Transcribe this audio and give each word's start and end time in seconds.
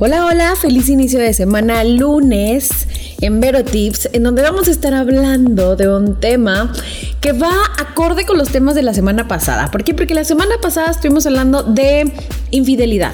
Hola, 0.00 0.26
hola, 0.26 0.54
feliz 0.54 0.88
inicio 0.88 1.18
de 1.18 1.34
semana, 1.34 1.82
lunes 1.82 2.86
en 3.20 3.40
Vero 3.40 3.64
Tips, 3.64 4.10
en 4.12 4.22
donde 4.22 4.42
vamos 4.42 4.68
a 4.68 4.70
estar 4.70 4.94
hablando 4.94 5.74
de 5.74 5.92
un 5.92 6.20
tema 6.20 6.72
que 7.20 7.32
va 7.32 7.50
acorde 7.80 8.24
con 8.24 8.38
los 8.38 8.50
temas 8.50 8.76
de 8.76 8.84
la 8.84 8.94
semana 8.94 9.26
pasada. 9.26 9.72
¿Por 9.72 9.82
qué? 9.82 9.94
Porque 9.94 10.14
la 10.14 10.22
semana 10.22 10.54
pasada 10.62 10.92
estuvimos 10.92 11.26
hablando 11.26 11.64
de 11.64 12.12
infidelidad, 12.52 13.12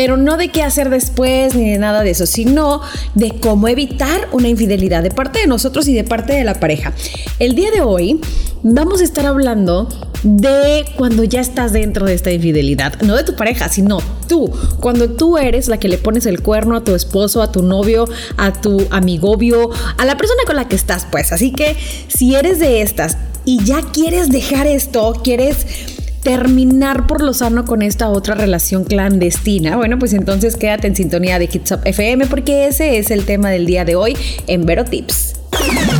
pero 0.00 0.16
no 0.16 0.38
de 0.38 0.48
qué 0.48 0.62
hacer 0.62 0.88
después 0.88 1.54
ni 1.54 1.72
de 1.72 1.78
nada 1.78 2.02
de 2.02 2.12
eso, 2.12 2.24
sino 2.24 2.80
de 3.14 3.38
cómo 3.38 3.68
evitar 3.68 4.30
una 4.32 4.48
infidelidad 4.48 5.02
de 5.02 5.10
parte 5.10 5.40
de 5.40 5.46
nosotros 5.46 5.86
y 5.88 5.94
de 5.94 6.04
parte 6.04 6.32
de 6.32 6.42
la 6.42 6.54
pareja. 6.54 6.94
El 7.38 7.54
día 7.54 7.70
de 7.70 7.82
hoy 7.82 8.18
vamos 8.62 9.02
a 9.02 9.04
estar 9.04 9.26
hablando 9.26 9.90
de 10.22 10.86
cuando 10.96 11.22
ya 11.24 11.42
estás 11.42 11.74
dentro 11.74 12.06
de 12.06 12.14
esta 12.14 12.32
infidelidad, 12.32 12.98
no 13.02 13.14
de 13.14 13.24
tu 13.24 13.36
pareja, 13.36 13.68
sino 13.68 13.98
tú, 14.26 14.50
cuando 14.80 15.10
tú 15.10 15.36
eres 15.36 15.68
la 15.68 15.78
que 15.78 15.90
le 15.90 15.98
pones 15.98 16.24
el 16.24 16.40
cuerno 16.40 16.76
a 16.76 16.80
tu 16.82 16.94
esposo, 16.94 17.42
a 17.42 17.52
tu 17.52 17.62
novio, 17.62 18.08
a 18.38 18.54
tu 18.54 18.86
amigobio, 18.90 19.68
a 19.98 20.06
la 20.06 20.16
persona 20.16 20.44
con 20.46 20.56
la 20.56 20.66
que 20.66 20.76
estás, 20.76 21.06
pues. 21.12 21.30
Así 21.30 21.52
que 21.52 21.76
si 22.08 22.34
eres 22.34 22.58
de 22.58 22.80
estas 22.80 23.18
y 23.44 23.62
ya 23.64 23.82
quieres 23.82 24.30
dejar 24.30 24.66
esto, 24.66 25.12
quieres 25.22 25.66
terminar 26.22 27.06
por 27.06 27.22
lo 27.22 27.32
sano 27.32 27.64
con 27.64 27.82
esta 27.82 28.10
otra 28.10 28.34
relación 28.34 28.84
clandestina, 28.84 29.76
bueno, 29.76 29.98
pues 29.98 30.12
entonces 30.12 30.56
quédate 30.56 30.86
en 30.86 30.96
sintonía 30.96 31.38
de 31.38 31.48
Hits 31.50 31.72
Up 31.72 31.80
FM 31.84 32.26
porque 32.26 32.66
ese 32.66 32.98
es 32.98 33.10
el 33.10 33.24
tema 33.24 33.50
del 33.50 33.66
día 33.66 33.84
de 33.84 33.96
hoy 33.96 34.16
en 34.46 34.66
Vero 34.66 34.84
Tips. 34.84 35.34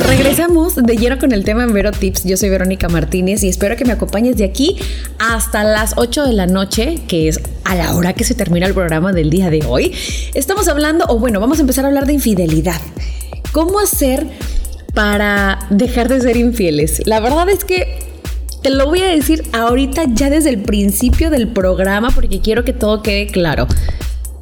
Regresamos 0.07 0.77
de 0.77 0.97
lleno 0.97 1.19
con 1.19 1.33
el 1.33 1.45
tema 1.45 1.65
en 1.65 1.73
Vero 1.73 1.93
Tips. 1.93 2.25
Yo 2.25 2.37
soy 2.37 2.49
Verónica 2.49 2.89
Martínez 2.89 3.43
y 3.43 3.49
espero 3.49 3.77
que 3.77 3.85
me 3.85 3.93
acompañes 3.93 4.37
de 4.37 4.45
aquí 4.45 4.77
hasta 5.19 5.65
las 5.65 5.95
8 5.97 6.25
de 6.25 6.33
la 6.33 6.47
noche, 6.47 6.99
que 7.09 7.29
es 7.29 7.41
a 7.65 7.75
la 7.75 7.95
hora 7.95 8.13
que 8.13 8.25
se 8.25 8.35
termina 8.35 8.67
el 8.67 8.75
programa 8.75 9.13
del 9.13 9.31
día 9.31 9.51
de 9.51 9.63
hoy. 9.67 9.93
Estamos 10.35 10.69
hablando, 10.69 11.05
o 11.09 11.19
bueno, 11.19 11.41
vamos 11.41 11.59
a 11.59 11.61
empezar 11.63 11.85
a 11.85 11.89
hablar 11.89 12.07
de 12.07 12.15
infidelidad. 12.15 12.81
¿Cómo 13.53 13.81
hacer 13.81 14.27
para 14.95 15.59
dejar 15.71 16.09
de 16.09 16.21
ser 16.21 16.37
infieles? 16.37 17.03
La 17.07 17.21
verdad 17.21 17.49
es 17.49 17.65
que 17.65 18.00
te 18.63 18.71
lo 18.71 18.87
voy 18.87 19.01
a 19.01 19.09
decir 19.09 19.45
ahorita 19.53 20.05
ya 20.13 20.31
desde 20.31 20.51
el 20.51 20.63
principio 20.63 21.31
del 21.31 21.49
programa 21.49 22.11
porque 22.11 22.41
quiero 22.41 22.65
que 22.65 22.73
todo 22.73 23.03
quede 23.03 23.27
claro. 23.27 23.67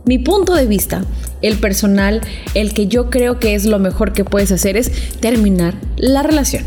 Mi 0.04 0.18
punto 0.18 0.54
de 0.54 0.66
vista, 0.66 1.04
el 1.42 1.58
personal, 1.58 2.20
el 2.54 2.72
que 2.72 2.86
yo 2.86 3.10
creo 3.10 3.38
que 3.38 3.54
es 3.54 3.64
lo 3.64 3.78
mejor 3.78 4.12
que 4.12 4.24
puedes 4.24 4.50
hacer 4.50 4.76
es 4.76 4.90
terminar 5.20 5.74
la 5.96 6.22
relación. 6.22 6.64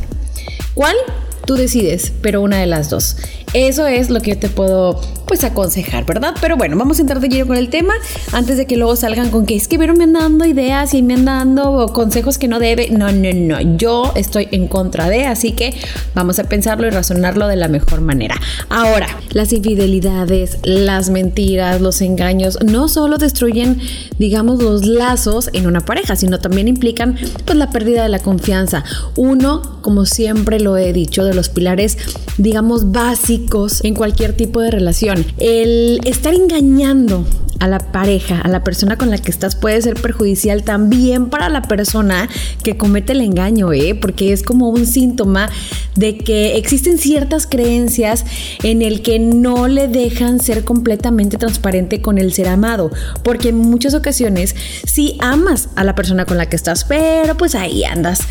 ¿Cuál? 0.73 0.95
Tú 1.45 1.55
decides, 1.55 2.13
pero 2.22 2.41
una 2.41 2.59
de 2.59 2.67
las 2.67 2.89
dos. 2.89 3.17
Eso 3.53 3.88
es 3.88 4.09
lo 4.09 4.22
que 4.22 4.31
yo 4.31 4.39
te 4.39 4.47
puedo 4.47 5.02
pues 5.32 5.46
aconsejar, 5.46 6.06
¿verdad? 6.06 6.36
Pero 6.42 6.58
bueno, 6.58 6.76
vamos 6.76 6.98
a 6.98 7.04
entrar 7.04 7.22
de 7.22 7.30
lleno 7.30 7.48
con 7.48 7.56
el 7.56 7.70
tema 7.70 7.94
antes 8.34 8.58
de 8.58 8.68
que 8.68 8.76
luego 8.76 8.98
salgan 8.98 9.30
con 9.30 9.46
que 9.46 9.56
es 9.56 9.70
que 9.70 9.78
Vero 9.78 9.94
me 9.94 10.04
anda 10.04 10.20
dando 10.20 10.44
ideas 10.44 10.94
y 10.94 11.02
me 11.04 11.14
anda 11.14 11.36
dando 11.36 11.88
consejos 11.94 12.38
que 12.38 12.50
no 12.50 12.60
debe. 12.60 12.90
No, 12.90 13.14
no, 13.14 13.30
no, 13.34 13.78
yo 13.78 14.12
estoy 14.18 14.50
en 14.52 14.68
contra 14.68 15.08
de, 15.08 15.28
así 15.28 15.54
que 15.54 15.74
vamos 16.16 16.38
a 16.40 16.44
pensarlo 16.44 16.86
y 16.86 16.90
razonarlo 16.90 17.48
de 17.48 17.56
la 17.56 17.70
mejor 17.70 18.02
manera. 18.02 18.36
Ahora, 18.68 19.08
las 19.30 19.54
infidelidades, 19.54 20.58
las 20.64 21.09
mentiras, 21.09 21.80
los 21.80 22.02
engaños 22.02 22.59
no 22.66 22.90
solo 22.90 23.18
destruyen, 23.18 23.80
digamos, 24.20 24.62
los 24.62 24.86
lazos 24.86 25.50
en 25.54 25.66
una 25.66 25.80
pareja, 25.80 26.18
sino 26.18 26.40
también 26.40 26.68
implican 26.68 27.16
pues 27.46 27.58
la 27.58 27.70
pérdida 27.70 28.04
de 28.04 28.09
la 28.09 28.20
confianza. 28.20 28.84
Uno, 29.16 29.80
como 29.82 30.06
siempre 30.06 30.59
lo 30.59 30.76
he 30.76 30.92
dicho, 30.92 31.24
de 31.24 31.34
los 31.34 31.48
pilares, 31.48 31.98
digamos, 32.38 32.92
básicos 32.92 33.82
en 33.86 33.96
cualquier 33.96 34.36
tipo 34.36 34.59
de 34.59 34.72
relación. 34.72 35.20
El 35.38 36.00
estar 36.06 36.34
engañando 36.34 37.25
a 37.62 37.68
la 37.68 37.78
pareja, 37.78 38.41
a 38.41 38.47
la 38.47 38.63
persona 38.63 38.97
con 38.97 39.12
la 39.12 39.19
que 39.19 39.29
estás 39.29 39.56
puede 39.56 39.79
ser 39.84 39.94
perjudicial 39.94 40.63
también 40.63 41.29
para 41.29 41.47
la 41.47 41.62
persona 41.62 42.28
que 42.63 42.75
comete 42.75 43.13
el 43.13 43.22
engaño, 43.22 43.72
¿eh? 43.72 43.94
porque 43.94 44.34
es 44.34 44.41
como 44.41 44.69
un 44.69 44.88
síntoma 44.88 45.47
de 45.96 46.18
que 46.18 46.57
existen 46.57 46.97
ciertas 46.97 47.46
creencias 47.46 48.25
en 48.63 48.81
el 48.81 49.03
que 49.03 49.19
no 49.19 49.68
le 49.68 49.88
dejan 49.88 50.40
ser 50.40 50.63
completamente 50.63 51.38
transparente 51.38 52.01
con 52.01 52.17
el 52.17 52.34
ser 52.34 52.47
amado, 52.47 52.90
porque 53.23 53.50
en 53.50 53.57
muchas 53.57 53.94
ocasiones 53.94 54.56
sí 54.85 55.17
amas 55.19 55.69
a 55.75 55.84
la 55.84 55.94
persona 55.94 56.25
con 56.25 56.38
la 56.38 56.47
que 56.47 56.56
estás, 56.56 56.84
pero 56.84 57.38
pues 57.38 57.53
ahí 57.53 57.84
andas 57.84 58.22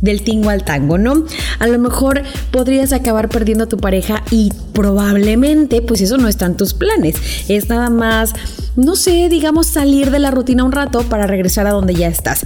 del 0.00 0.22
tingo 0.22 0.50
al 0.50 0.64
tango, 0.64 0.98
¿no? 0.98 1.24
A 1.58 1.66
lo 1.66 1.78
mejor 1.78 2.22
podrías 2.50 2.92
acabar 2.92 3.28
perdiendo 3.28 3.64
a 3.64 3.68
tu 3.68 3.78
pareja 3.78 4.22
y 4.30 4.52
probablemente 4.72 5.82
pues 5.82 6.00
eso 6.00 6.18
no 6.18 6.28
está 6.28 6.46
en 6.46 6.56
tus 6.56 6.74
planes. 6.74 7.16
Es 7.48 7.68
nada 7.68 7.90
más, 7.90 8.32
no 8.76 8.94
sé, 8.94 9.28
digamos 9.28 9.66
salir 9.66 10.10
de 10.10 10.20
la 10.20 10.30
rutina 10.30 10.64
un 10.64 10.72
rato 10.72 11.02
para 11.02 11.26
regresar 11.26 11.66
a 11.66 11.72
donde 11.72 11.94
ya 11.94 12.08
estás. 12.08 12.44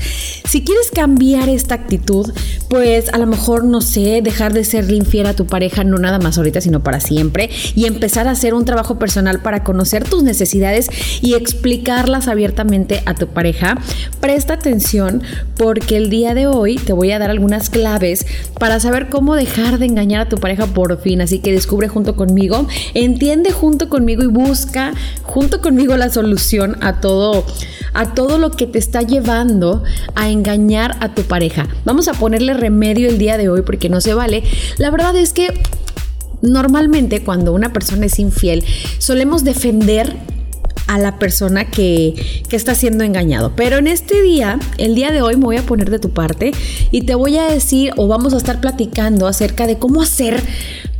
Si 0.49 0.65
quieres 0.65 0.91
cambiar 0.91 1.49
esta 1.49 1.75
actitud, 1.75 2.33
pues 2.69 3.13
a 3.13 3.19
lo 3.19 3.27
mejor, 3.27 3.65
no 3.65 3.81
sé, 3.81 4.21
dejar 4.23 4.53
de 4.53 4.65
ser 4.65 4.91
infiel 4.91 5.27
a 5.27 5.35
tu 5.35 5.47
pareja, 5.47 5.85
no 5.85 5.99
nada 5.99 6.19
más 6.19 6.39
ahorita, 6.39 6.61
sino 6.61 6.83
para 6.83 7.01
siempre, 7.01 7.51
y 7.75 7.87
empezar 7.87 8.29
a 8.29 8.33
hacer 8.33 8.55
un 8.55 8.65
trabajo 8.65 8.99
personal 8.99 9.41
para 9.41 9.63
conocer 9.63 10.05
tus 10.05 10.23
necesidades 10.23 10.89
y 11.21 11.35
explicarlas 11.35 12.29
abiertamente 12.29 13.03
a 13.07 13.15
tu 13.15 13.29
pareja, 13.29 13.79
presta 14.21 14.55
atención 14.55 15.23
porque 15.57 15.97
el 15.97 16.11
día 16.11 16.35
de 16.35 16.47
hoy 16.47 16.77
te 16.77 16.93
voy 16.93 17.13
a 17.13 17.19
dar 17.19 17.31
algunas 17.43 17.71
claves 17.71 18.25
para 18.61 18.79
saber 18.79 19.09
cómo 19.09 19.35
dejar 19.35 19.81
de 19.81 19.87
engañar 19.87 20.21
a 20.21 20.29
tu 20.29 20.37
pareja 20.37 20.69
por 20.69 21.01
fin. 21.01 21.21
Así 21.21 21.41
que 21.41 21.51
descubre 21.51 21.89
junto 21.89 22.15
conmigo, 22.15 22.69
entiende 22.95 23.51
junto 23.51 23.89
conmigo 23.89 24.23
y 24.23 24.29
busca 24.29 24.95
junto 25.25 25.61
conmigo 25.61 25.97
la 25.97 26.09
solución 26.09 26.77
a 26.81 27.01
todo, 27.01 27.45
a 27.95 28.15
todo 28.15 28.39
lo 28.39 28.53
que 28.53 28.69
te 28.69 28.79
está 28.79 29.03
llevando 29.03 29.83
a 30.15 30.31
engañar 30.31 30.97
a 31.01 31.17
tu 31.17 31.23
pareja. 31.23 31.67
Vamos 31.85 32.07
a 32.07 32.13
ponerle 32.13 32.55
remedio 32.55 33.09
el 33.09 33.19
día 33.19 33.37
de 33.37 33.49
hoy 33.49 33.63
porque 33.63 33.89
no 33.89 34.01
se 34.01 34.15
vale. 34.15 34.45
La 34.79 34.91
verdad 34.91 35.17
es 35.17 35.33
que 35.33 35.49
normalmente 36.43 37.25
cuando 37.25 37.53
una 37.53 37.73
persona 37.73 38.07
es 38.07 38.21
infiel 38.21 38.65
solemos 38.99 39.43
defender 39.43 40.15
a 40.93 40.99
la 40.99 41.19
persona 41.19 41.71
que, 41.71 42.15
que, 42.49 42.57
está 42.57 42.75
siendo 42.75 43.03
engañado. 43.03 43.53
Pero 43.57 43.79
en 43.79 43.87
este 43.87 44.21
día, 44.21 44.59
el 44.77 44.95
día 44.95 45.11
de 45.11 45.23
hoy, 45.23 45.37
me 45.37 45.45
voy 45.45 45.57
a 45.57 45.63
poner 45.63 45.91
de 45.91 45.99
tu 45.99 46.11
parte 46.11 46.53
y 46.91 47.03
te 47.03 47.15
voy 47.15 47.39
a 47.39 47.45
decir 47.45 47.93
o 47.97 48.09
vamos 48.09 48.35
a 48.35 48.37
estar 48.37 48.61
platicando 48.61 49.27
acerca 49.27 49.67
de 49.67 49.79
cómo 49.79 50.03
hacer 50.03 50.43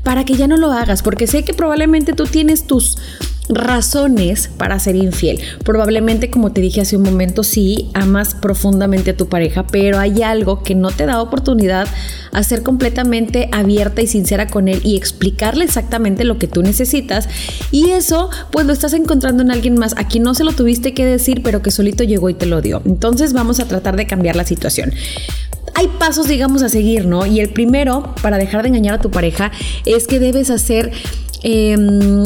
para 0.03 0.25
que 0.25 0.35
ya 0.35 0.47
no 0.47 0.57
lo 0.57 0.73
hagas, 0.73 1.03
porque 1.03 1.27
sé 1.27 1.45
que 1.45 1.55
probablemente 1.55 2.13
tú 2.13 2.25
tienes 2.25 2.67
tus 2.67 2.99
razones 3.49 4.49
para 4.57 4.79
ser 4.79 4.97
infiel. 4.97 5.41
Probablemente, 5.65 6.31
como 6.31 6.53
te 6.53 6.61
dije 6.61 6.81
hace 6.81 6.97
un 6.97 7.03
momento, 7.03 7.43
sí, 7.43 7.91
amas 7.95 8.35
profundamente 8.35 9.11
a 9.11 9.17
tu 9.17 9.29
pareja, 9.29 9.67
pero 9.67 9.99
hay 9.99 10.23
algo 10.23 10.63
que 10.63 10.75
no 10.75 10.91
te 10.91 11.07
da 11.07 11.21
oportunidad 11.21 11.89
a 12.33 12.43
ser 12.43 12.63
completamente 12.63 13.49
abierta 13.53 14.01
y 14.01 14.07
sincera 14.07 14.47
con 14.47 14.69
él 14.69 14.81
y 14.85 14.97
explicarle 14.97 15.65
exactamente 15.65 16.25
lo 16.25 16.39
que 16.39 16.49
tú 16.49 16.63
necesitas. 16.63 17.29
Y 17.71 17.91
eso, 17.91 18.31
pues 18.51 18.67
lo 18.67 18.73
estás 18.73 18.93
encontrando 18.95 19.43
en 19.43 19.51
alguien 19.51 19.75
más 19.75 19.95
a 19.97 20.07
quien 20.09 20.23
no 20.23 20.35
se 20.35 20.45
lo 20.45 20.53
tuviste 20.53 20.95
que 20.95 21.05
decir, 21.05 21.43
pero 21.43 21.63
que 21.63 21.71
solito 21.71 22.05
llegó 22.05 22.31
y 22.31 22.35
te 22.35 22.47
lo 22.47 22.61
dio. 22.63 22.81
Entonces 22.85 23.33
vamos 23.33 23.61
a 23.61 23.67
tratar 23.67 23.97
de 23.97 24.07
cambiar 24.07 24.37
la 24.37 24.45
situación 24.45 24.93
hay 25.75 25.89
pasos, 25.99 26.29
digamos, 26.29 26.63
a 26.63 26.69
seguir, 26.69 27.07
¿no? 27.07 27.27
Y 27.27 27.41
el 27.41 27.51
primero, 27.51 28.15
para 28.23 28.39
dejar 28.39 28.63
de 28.63 28.69
engañar 28.69 28.95
a 28.95 29.01
tu 29.01 29.11
pareja, 29.11 29.51
es 29.85 30.07
que 30.07 30.19
debes 30.19 30.51
hacer... 30.51 30.93
Em, 31.43 32.25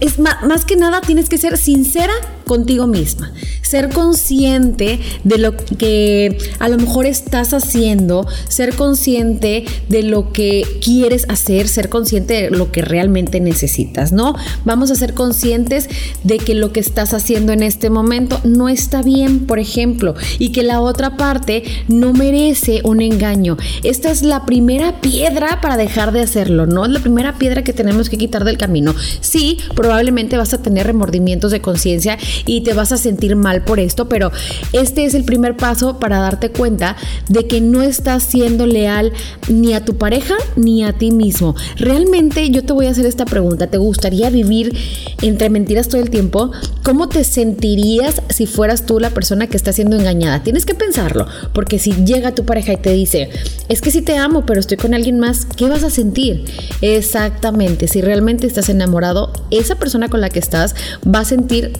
es 0.00 0.18
más, 0.18 0.64
que 0.64 0.74
nada 0.74 1.00
tienes 1.00 1.28
que 1.28 1.38
ser 1.38 1.56
sincera 1.56 2.12
contigo 2.44 2.86
misma, 2.86 3.32
ser 3.62 3.88
consciente 3.88 5.00
de 5.24 5.38
lo 5.38 5.56
que 5.56 6.36
a 6.58 6.68
lo 6.68 6.76
mejor 6.78 7.06
estás 7.06 7.54
haciendo, 7.54 8.26
ser 8.48 8.74
consciente 8.74 9.64
de 9.88 10.02
lo 10.02 10.32
que 10.32 10.64
quieres 10.82 11.26
hacer, 11.28 11.68
ser 11.68 11.88
consciente 11.88 12.34
de 12.34 12.50
lo 12.50 12.70
que 12.70 12.82
realmente 12.82 13.40
necesitas, 13.40 14.12
¿no? 14.12 14.34
Vamos 14.64 14.90
a 14.90 14.94
ser 14.94 15.14
conscientes 15.14 15.88
de 16.24 16.38
que 16.38 16.54
lo 16.54 16.72
que 16.72 16.80
estás 16.80 17.14
haciendo 17.14 17.52
en 17.52 17.62
este 17.62 17.90
momento 17.90 18.40
no 18.44 18.68
está 18.68 19.02
bien, 19.02 19.46
por 19.46 19.58
ejemplo, 19.58 20.14
y 20.38 20.50
que 20.50 20.62
la 20.62 20.80
otra 20.80 21.16
parte 21.16 21.62
no 21.88 22.12
merece 22.12 22.80
un 22.84 23.00
engaño. 23.00 23.56
Esta 23.82 24.10
es 24.10 24.22
la 24.22 24.44
primera 24.46 25.00
piedra 25.00 25.60
para 25.60 25.76
dejar 25.76 26.12
de 26.12 26.20
hacerlo, 26.20 26.66
¿no? 26.66 26.84
Es 26.84 26.90
la 26.90 27.00
primera 27.00 27.38
piedra 27.38 27.64
que 27.64 27.72
tenemos 27.72 28.08
que 28.08 28.18
quitar 28.18 28.44
del 28.44 28.58
camino. 28.58 28.94
Sí, 29.20 29.58
probablemente 29.74 30.36
vas 30.36 30.54
a 30.54 30.62
tener 30.62 30.86
remordimientos 30.86 31.50
de 31.50 31.60
conciencia 31.60 32.18
y 32.46 32.62
te 32.62 32.74
vas 32.74 32.92
a 32.92 32.96
sentir 32.96 33.36
mal 33.36 33.64
por 33.64 33.80
esto, 33.80 34.08
pero 34.08 34.30
este 34.72 35.04
es 35.04 35.14
el 35.14 35.24
primer 35.24 35.56
paso 35.56 35.98
para 35.98 36.18
darte 36.18 36.50
cuenta 36.50 36.96
de 37.28 37.46
que 37.46 37.60
no 37.60 37.82
estás 37.82 38.22
siendo 38.22 38.66
leal 38.66 39.12
ni 39.48 39.74
a 39.74 39.84
tu 39.84 39.96
pareja 39.96 40.34
ni 40.56 40.84
a 40.84 40.92
ti 40.92 41.10
mismo. 41.10 41.54
Realmente 41.76 42.50
yo 42.50 42.64
te 42.64 42.72
voy 42.72 42.86
a 42.86 42.90
hacer 42.90 43.06
esta 43.06 43.24
pregunta, 43.24 43.66
¿te 43.66 43.78
gustaría 43.78 44.30
vivir 44.30 44.76
entre 45.22 45.50
mentiras 45.50 45.88
todo 45.88 46.00
el 46.00 46.10
tiempo? 46.10 46.50
¿Cómo 46.82 47.08
te 47.08 47.24
sentirías 47.24 48.22
si 48.28 48.46
fueras 48.46 48.86
tú 48.86 48.98
la 49.00 49.10
persona 49.10 49.46
que 49.46 49.56
está 49.56 49.72
siendo 49.72 49.96
engañada? 49.96 50.42
Tienes 50.42 50.66
que 50.66 50.74
pensarlo, 50.74 51.26
porque 51.52 51.78
si 51.78 51.92
llega 52.04 52.34
tu 52.34 52.44
pareja 52.44 52.72
y 52.72 52.76
te 52.76 52.92
dice, 52.92 53.30
es 53.68 53.80
que 53.80 53.90
sí 53.90 54.02
te 54.02 54.16
amo, 54.16 54.44
pero 54.46 54.60
estoy 54.60 54.76
con 54.76 54.94
alguien 54.94 55.18
más, 55.18 55.46
¿qué 55.56 55.68
vas 55.68 55.82
a 55.82 55.90
sentir? 55.90 56.44
Exactamente, 56.80 57.88
si 57.88 58.00
realmente 58.00 58.46
estás 58.46 58.68
enamorado, 58.68 59.32
esa 59.50 59.76
persona 59.76 60.08
con 60.08 60.20
la 60.20 60.30
que 60.30 60.38
estás 60.38 60.74
va 61.06 61.20
a 61.20 61.24
sentir 61.24 61.72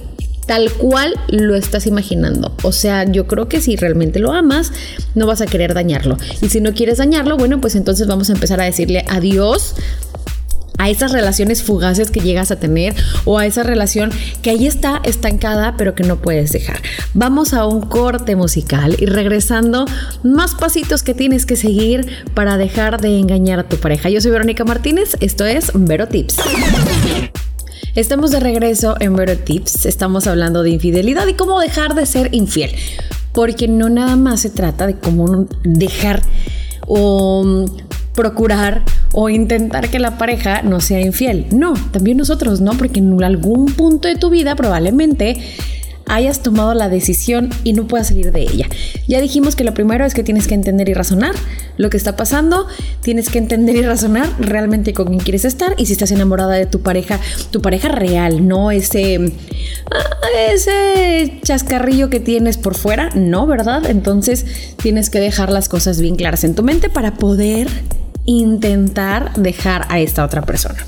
tal 0.46 0.70
cual 0.72 1.14
lo 1.28 1.54
estás 1.54 1.86
imaginando. 1.86 2.54
O 2.62 2.72
sea, 2.72 3.04
yo 3.04 3.26
creo 3.26 3.48
que 3.48 3.60
si 3.60 3.76
realmente 3.76 4.18
lo 4.18 4.32
amas, 4.32 4.72
no 5.14 5.26
vas 5.26 5.40
a 5.40 5.46
querer 5.46 5.74
dañarlo. 5.74 6.16
Y 6.40 6.48
si 6.48 6.60
no 6.60 6.72
quieres 6.72 6.98
dañarlo, 6.98 7.36
bueno, 7.36 7.60
pues 7.60 7.76
entonces 7.76 8.06
vamos 8.06 8.30
a 8.30 8.34
empezar 8.34 8.60
a 8.60 8.64
decirle 8.64 9.04
adiós 9.08 9.74
a 10.78 10.90
esas 10.90 11.12
relaciones 11.12 11.62
fugaces 11.62 12.10
que 12.10 12.20
llegas 12.20 12.50
a 12.50 12.56
tener 12.56 12.94
o 13.24 13.38
a 13.38 13.46
esa 13.46 13.62
relación 13.62 14.10
que 14.42 14.50
ahí 14.50 14.66
está 14.66 15.00
estancada 15.04 15.76
pero 15.76 15.94
que 15.94 16.02
no 16.02 16.20
puedes 16.20 16.50
dejar. 16.50 16.80
Vamos 17.14 17.54
a 17.54 17.66
un 17.66 17.82
corte 17.82 18.34
musical 18.34 18.96
y 18.98 19.06
regresando 19.06 19.86
más 20.24 20.54
pasitos 20.54 21.02
que 21.02 21.14
tienes 21.14 21.46
que 21.46 21.56
seguir 21.56 22.06
para 22.34 22.56
dejar 22.56 23.00
de 23.00 23.18
engañar 23.18 23.60
a 23.60 23.68
tu 23.68 23.76
pareja. 23.76 24.10
Yo 24.10 24.20
soy 24.20 24.32
Verónica 24.32 24.64
Martínez, 24.64 25.16
esto 25.20 25.44
es 25.44 25.70
Vero 25.74 26.08
Tips. 26.08 26.36
Estamos 27.94 28.30
de 28.30 28.40
regreso 28.40 28.96
en 29.00 29.14
Vero 29.14 29.36
Tips, 29.36 29.84
estamos 29.84 30.26
hablando 30.26 30.62
de 30.62 30.70
infidelidad 30.70 31.26
y 31.26 31.34
cómo 31.34 31.60
dejar 31.60 31.94
de 31.94 32.06
ser 32.06 32.34
infiel, 32.34 32.70
porque 33.34 33.68
no 33.68 33.90
nada 33.90 34.16
más 34.16 34.40
se 34.40 34.48
trata 34.48 34.86
de 34.86 34.94
cómo 34.94 35.46
dejar 35.62 36.22
o 36.86 37.66
procurar 38.14 38.82
o 39.12 39.28
intentar 39.28 39.90
que 39.90 39.98
la 39.98 40.16
pareja 40.16 40.62
no 40.62 40.80
sea 40.80 41.02
infiel. 41.02 41.44
No, 41.52 41.74
también 41.90 42.16
nosotros, 42.16 42.62
¿no? 42.62 42.72
Porque 42.78 43.00
en 43.00 43.22
algún 43.22 43.66
punto 43.66 44.08
de 44.08 44.16
tu 44.16 44.30
vida 44.30 44.56
probablemente 44.56 45.36
hayas 46.06 46.42
tomado 46.42 46.74
la 46.74 46.88
decisión 46.88 47.50
y 47.64 47.72
no 47.72 47.86
puedas 47.86 48.08
salir 48.08 48.32
de 48.32 48.42
ella. 48.42 48.66
Ya 49.08 49.20
dijimos 49.20 49.56
que 49.56 49.64
lo 49.64 49.74
primero 49.74 50.04
es 50.04 50.14
que 50.14 50.22
tienes 50.22 50.46
que 50.46 50.54
entender 50.54 50.88
y 50.88 50.94
razonar 50.94 51.34
lo 51.76 51.90
que 51.90 51.96
está 51.96 52.16
pasando, 52.16 52.66
tienes 53.00 53.28
que 53.28 53.38
entender 53.38 53.76
y 53.76 53.82
razonar 53.82 54.28
realmente 54.38 54.92
con 54.92 55.08
quién 55.08 55.20
quieres 55.20 55.44
estar 55.44 55.74
y 55.78 55.86
si 55.86 55.92
estás 55.92 56.10
enamorada 56.10 56.54
de 56.54 56.66
tu 56.66 56.80
pareja, 56.80 57.18
tu 57.50 57.62
pareja 57.62 57.88
real, 57.88 58.46
no 58.46 58.70
ese 58.70 59.32
ah, 59.90 60.26
ese 60.50 61.40
chascarrillo 61.42 62.10
que 62.10 62.20
tienes 62.20 62.58
por 62.58 62.74
fuera, 62.74 63.10
no, 63.14 63.46
¿verdad? 63.46 63.86
Entonces 63.86 64.44
tienes 64.76 65.10
que 65.10 65.20
dejar 65.20 65.50
las 65.50 65.68
cosas 65.68 66.00
bien 66.00 66.16
claras 66.16 66.44
en 66.44 66.54
tu 66.54 66.62
mente 66.62 66.88
para 66.88 67.14
poder 67.14 67.68
intentar 68.24 69.32
dejar 69.34 69.86
a 69.88 70.00
esta 70.00 70.24
otra 70.24 70.42
persona. 70.42 70.86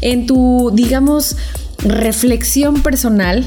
En 0.00 0.26
tu, 0.26 0.70
digamos, 0.74 1.36
reflexión 1.78 2.82
personal, 2.82 3.44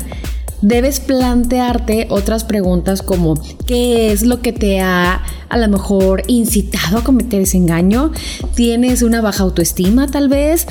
debes 0.62 1.00
plantearte 1.00 2.08
otras 2.10 2.44
preguntas 2.44 3.02
como 3.02 3.36
¿qué 3.66 4.12
es 4.12 4.24
lo 4.24 4.42
que 4.42 4.54
te 4.54 4.80
ha 4.80 5.22
a 5.50 5.58
lo 5.58 5.68
mejor 5.68 6.24
incitado 6.28 7.00
a 7.00 7.04
cometer 7.04 7.42
ese 7.42 7.58
engaño? 7.58 8.12
¿Tienes 8.56 9.02
una 9.02 9.22
baja 9.22 9.44
autoestima 9.44 10.08
tal 10.08 10.30
vez? 10.30 10.68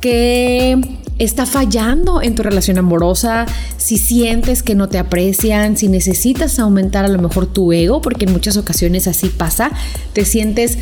¿Qué 0.00 0.80
está 1.18 1.46
fallando 1.46 2.20
en 2.20 2.34
tu 2.34 2.42
relación 2.42 2.78
amorosa? 2.78 3.46
Si 3.76 3.98
sientes 3.98 4.62
que 4.62 4.74
no 4.74 4.88
te 4.88 4.98
aprecian, 4.98 5.76
si 5.76 5.88
necesitas 5.88 6.58
aumentar 6.58 7.04
a 7.04 7.08
lo 7.08 7.20
mejor 7.20 7.46
tu 7.46 7.72
ego, 7.72 8.00
porque 8.00 8.24
en 8.24 8.32
muchas 8.32 8.56
ocasiones 8.56 9.06
así 9.06 9.28
pasa, 9.28 9.70
te 10.12 10.24
sientes 10.24 10.78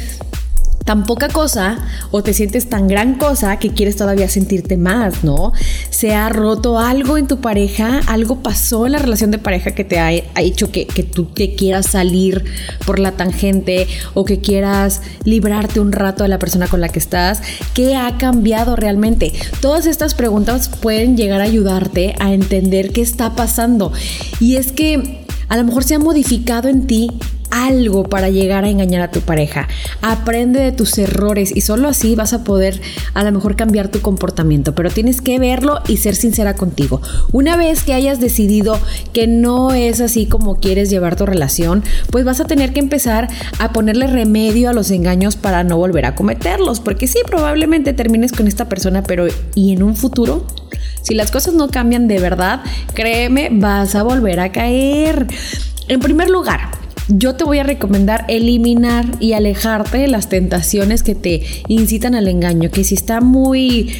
tan 0.85 1.05
poca 1.05 1.29
cosa 1.29 1.79
o 2.11 2.23
te 2.23 2.35
sientes 2.35 2.69
tan 2.69 2.89
gran 2.89 3.15
cosa 3.15 3.59
que 3.59 3.71
quieres 3.71 3.97
todavía 3.97 4.29
sentirte 4.29 4.77
más, 4.77 5.25
¿no? 5.25 5.53
Se 5.91 6.15
ha 6.15 6.29
roto 6.29 6.79
algo 6.79 7.19
en 7.19 7.27
tu 7.27 7.41
pareja, 7.41 8.01
algo 8.07 8.43
pasó 8.43 8.87
en 8.87 8.93
la 8.93 8.99
relación 8.99 9.31
de 9.31 9.39
pareja 9.39 9.73
que 9.73 9.85
te 9.85 9.99
ha, 9.99 10.13
hecho 10.13 10.71
que, 10.71 10.87
que 10.87 11.03
tú 11.03 11.27
te 11.27 11.55
quieras 11.55 11.87
salir 11.87 12.45
por 12.85 12.99
la 12.99 13.13
tangente 13.13 13.87
o 14.15 14.25
que 14.25 14.41
quieras 14.41 15.03
librarte 15.25 15.81
un 15.81 15.93
rato 15.93 16.25
de 16.25 16.29
la 16.29 16.39
persona 16.39 16.67
con 16.67 16.81
la 16.81 16.89
que 16.89 16.99
estás. 16.99 17.43
¿Qué 17.75 17.97
ha 17.97 18.19
cambiado 18.19 18.77
realmente? 18.77 19.33
Todas 19.61 19.87
estas 19.87 20.15
preguntas 20.15 20.69
pueden 20.69 21.17
llegar 21.17 21.41
a 21.41 21.45
ayudarte 21.45 22.15
a 22.19 22.33
entender 22.33 22.93
qué 22.93 23.03
está 23.03 23.35
pasando. 23.35 23.93
Y 24.41 24.57
es 24.57 24.73
que 24.73 25.25
a 25.49 25.57
lo 25.57 25.65
mejor 25.65 25.85
se 25.85 25.95
ha 25.95 25.99
modificado 25.99 26.69
en 26.69 26.87
ti 26.87 27.11
algo 27.53 28.05
para 28.05 28.31
llegar 28.31 28.65
a 28.65 28.71
engañar 28.71 29.03
a 29.03 29.11
tu 29.11 29.21
pareja. 29.21 29.69
Aprende 30.01 30.59
de 30.59 30.73
tus 30.73 30.99
errores 30.99 31.55
y 31.55 31.61
solo 31.61 31.89
así 31.89 32.17
vas 32.17 32.33
a 32.33 32.43
poder 32.43 32.81
a 33.15 33.23
lo 33.23 33.31
mejor 33.31 33.55
cambiar 33.55 33.89
tu 33.89 34.01
comportamiento, 34.01 34.75
pero 34.75 34.91
tienes 34.91 35.21
que 35.21 35.39
verlo 35.39 35.81
y 35.87 35.99
ser 35.99 36.17
sincera 36.17 36.55
contigo. 36.55 37.01
Una 37.31 37.57
vez 37.57 37.85
que 37.85 37.93
hayas 37.93 38.19
decidido 38.19 38.81
que 39.13 39.27
no 39.27 39.73
es 39.73 40.01
así 40.01 40.27
como 40.27 40.57
quieres 40.57 40.91
llevar 40.91 41.15
tu 41.15 41.27
relación, 41.27 41.85
pues 42.11 42.25
vas 42.25 42.41
a 42.41 42.47
tener 42.47 42.73
que 42.73 42.81
empezar 42.81 43.29
a 43.59 43.73
ponerle 43.73 44.07
remedio 44.07 44.71
a 44.71 44.73
los 44.73 44.91
engaños 44.91 45.37
para 45.37 45.63
no 45.63 45.77
volver 45.77 46.07
a 46.07 46.15
cometerlos, 46.15 46.81
porque 46.81 47.07
sí, 47.07 47.19
probablemente 47.27 47.93
termines 47.93 48.33
con 48.33 48.49
esta 48.49 48.69
persona, 48.69 49.03
pero 49.03 49.27
¿y 49.55 49.73
en 49.73 49.83
un 49.83 49.95
futuro? 49.95 50.47
Si 51.03 51.15
las 51.15 51.31
cosas 51.31 51.53
no 51.55 51.69
cambian 51.69 52.09
de 52.09 52.19
verdad, 52.19 52.63
créeme, 52.95 53.51
vas 53.53 53.95
a 53.95 54.03
volver 54.03 54.41
a 54.41 54.53
caer. 54.53 55.27
En 55.89 56.01
primer 56.01 56.31
lugar, 56.31 56.61
yo 57.09 57.35
te 57.35 57.45
voy 57.45 57.59
a 57.59 57.65
recomendar 57.65 58.25
eliminar 58.29 59.07
y 59.21 59.33
alejarte 59.33 59.99
de 59.99 60.09
las 60.09 60.29
tentaciones 60.29 61.03
que 61.03 61.15
te 61.15 61.43
incitan 61.69 62.15
al 62.15 62.29
engaño. 62.29 62.71
Que 62.71 62.85
si 62.85 62.95
está 62.95 63.21
muy 63.21 63.95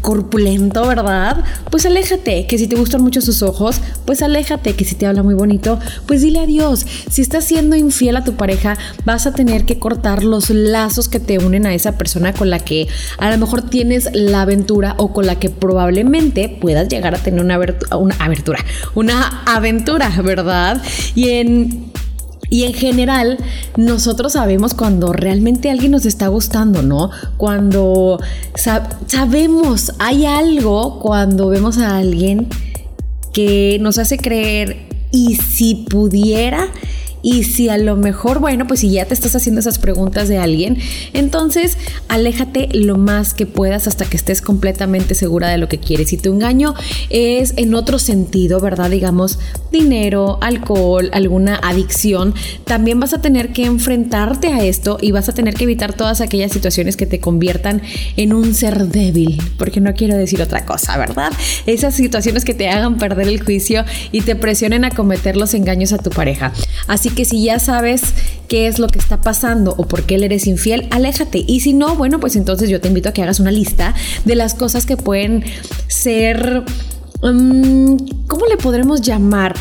corpulento, 0.00 0.86
¿verdad? 0.86 1.44
Pues 1.70 1.86
aléjate. 1.86 2.46
Que 2.46 2.58
si 2.58 2.66
te 2.66 2.76
gustan 2.76 3.02
mucho 3.02 3.20
sus 3.20 3.42
ojos, 3.42 3.80
pues 4.06 4.22
aléjate. 4.22 4.74
Que 4.74 4.84
si 4.84 4.94
te 4.94 5.06
habla 5.06 5.22
muy 5.22 5.34
bonito, 5.34 5.78
pues 6.06 6.22
dile 6.22 6.40
adiós. 6.40 6.86
Si 7.10 7.22
estás 7.22 7.44
siendo 7.44 7.76
infiel 7.76 8.16
a 8.16 8.24
tu 8.24 8.34
pareja, 8.34 8.76
vas 9.04 9.26
a 9.26 9.32
tener 9.32 9.64
que 9.64 9.78
cortar 9.78 10.24
los 10.24 10.50
lazos 10.50 11.08
que 11.08 11.20
te 11.20 11.38
unen 11.38 11.66
a 11.66 11.74
esa 11.74 11.98
persona 11.98 12.32
con 12.32 12.50
la 12.50 12.58
que 12.58 12.88
a 13.18 13.30
lo 13.30 13.38
mejor 13.38 13.68
tienes 13.68 14.08
la 14.12 14.42
aventura 14.42 14.94
o 14.98 15.12
con 15.12 15.26
la 15.26 15.38
que 15.38 15.50
probablemente 15.50 16.48
puedas 16.48 16.88
llegar 16.88 17.14
a 17.14 17.18
tener 17.18 17.40
una, 17.40 17.58
una 17.98 18.14
abertura, 18.16 18.64
una 18.94 19.42
aventura, 19.46 20.10
¿verdad? 20.22 20.82
Y 21.14 21.30
en 21.30 21.93
y 22.50 22.64
en 22.64 22.74
general, 22.74 23.38
nosotros 23.76 24.34
sabemos 24.34 24.74
cuando 24.74 25.12
realmente 25.12 25.70
alguien 25.70 25.92
nos 25.92 26.06
está 26.06 26.28
gustando, 26.28 26.82
¿no? 26.82 27.10
Cuando 27.36 28.20
sabemos, 29.06 29.92
hay 29.98 30.26
algo 30.26 31.00
cuando 31.00 31.48
vemos 31.48 31.78
a 31.78 31.96
alguien 31.96 32.48
que 33.32 33.78
nos 33.80 33.98
hace 33.98 34.18
creer, 34.18 34.94
y 35.14 35.36
si 35.36 35.86
pudiera, 35.88 36.66
y 37.24 37.44
si 37.44 37.70
a 37.70 37.78
lo 37.78 37.96
mejor, 37.96 38.38
bueno, 38.38 38.66
pues 38.66 38.80
si 38.80 38.90
ya 38.90 39.06
te 39.06 39.14
estás 39.14 39.34
haciendo 39.34 39.60
esas 39.60 39.78
preguntas 39.78 40.28
de 40.28 40.36
alguien, 40.36 40.76
entonces 41.14 41.78
aléjate 42.08 42.68
lo 42.72 42.98
más 42.98 43.32
que 43.32 43.46
puedas 43.46 43.88
hasta 43.88 44.04
que 44.04 44.16
estés 44.16 44.42
completamente 44.42 45.14
segura 45.14 45.48
de 45.48 45.56
lo 45.56 45.66
que 45.66 45.78
quieres. 45.78 46.10
Si 46.10 46.18
tu 46.18 46.32
engaño 46.32 46.74
es 47.08 47.54
en 47.56 47.74
otro 47.74 47.98
sentido, 47.98 48.60
¿verdad? 48.60 48.90
Digamos, 48.90 49.38
dinero, 49.72 50.38
alcohol, 50.42 51.08
alguna 51.14 51.56
adicción, 51.56 52.34
también 52.64 53.00
vas 53.00 53.14
a 53.14 53.22
tener 53.22 53.54
que 53.54 53.64
enfrentarte 53.64 54.48
a 54.48 54.62
esto 54.62 54.98
y 55.00 55.10
vas 55.10 55.30
a 55.30 55.32
tener 55.32 55.54
que 55.54 55.64
evitar 55.64 55.94
todas 55.94 56.20
aquellas 56.20 56.52
situaciones 56.52 56.98
que 56.98 57.06
te 57.06 57.20
conviertan 57.20 57.80
en 58.18 58.34
un 58.34 58.54
ser 58.54 58.88
débil, 58.88 59.40
porque 59.56 59.80
no 59.80 59.94
quiero 59.94 60.14
decir 60.14 60.42
otra 60.42 60.66
cosa, 60.66 60.98
¿verdad? 60.98 61.32
Esas 61.64 61.94
situaciones 61.94 62.44
que 62.44 62.52
te 62.52 62.68
hagan 62.68 62.98
perder 62.98 63.28
el 63.28 63.42
juicio 63.42 63.84
y 64.12 64.20
te 64.20 64.36
presionen 64.36 64.84
a 64.84 64.90
cometer 64.90 65.38
los 65.38 65.54
engaños 65.54 65.94
a 65.94 65.98
tu 65.98 66.10
pareja. 66.10 66.52
Así 66.86 67.13
que 67.14 67.24
si 67.24 67.42
ya 67.44 67.58
sabes 67.58 68.02
qué 68.48 68.66
es 68.66 68.78
lo 68.78 68.88
que 68.88 68.98
está 68.98 69.20
pasando 69.20 69.74
o 69.76 69.86
por 69.86 70.02
qué 70.02 70.16
él 70.16 70.24
eres 70.24 70.46
infiel, 70.46 70.88
aléjate. 70.90 71.44
Y 71.46 71.60
si 71.60 71.72
no, 71.72 71.96
bueno, 71.96 72.20
pues 72.20 72.36
entonces 72.36 72.68
yo 72.68 72.80
te 72.80 72.88
invito 72.88 73.08
a 73.08 73.12
que 73.12 73.22
hagas 73.22 73.40
una 73.40 73.50
lista 73.50 73.94
de 74.24 74.34
las 74.34 74.54
cosas 74.54 74.86
que 74.86 74.96
pueden 74.96 75.44
ser... 75.88 76.64
Mm, 77.22 77.96
¿Cómo 78.26 78.46
le 78.46 78.56
podremos 78.56 79.00
llamar? 79.00 79.54